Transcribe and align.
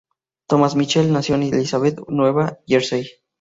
Thomas 0.47 0.75
Mitchell 0.75 1.13
nació 1.13 1.35
en 1.35 1.43
Elizabeth, 1.43 1.99
Nueva 2.07 2.57
Jersey. 2.65 3.07